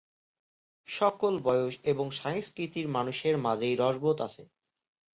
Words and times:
সকল 0.87 1.33
বয়স 1.43 1.75
এবং 1.83 2.05
সংস্কৃতির 2.19 2.87
মানুষের 2.87 3.35
মাঝেই 3.37 3.75
রসবোধ 3.75 4.17
আছে। 4.21 4.43